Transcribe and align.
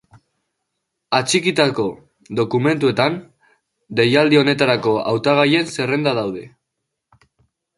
Atxikitako 1.17 1.83
dokumentuetan, 2.39 3.19
deialdi 4.01 4.41
honetarako 4.41 4.95
hautagaien 5.13 5.71
zerrenda 5.77 6.17
daude. 6.23 6.49